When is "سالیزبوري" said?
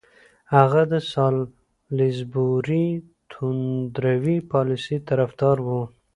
1.11-2.87